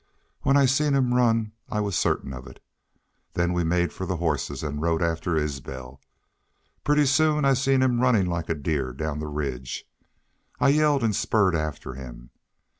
[0.41, 2.59] When I seen him run I was certain of it.
[3.35, 6.01] Then we made for the hosses an' rode after Isbel.
[6.83, 9.85] Pretty soon I seen him runnin' like a deer down the ridge.
[10.59, 12.31] I yelled an' spurred after him.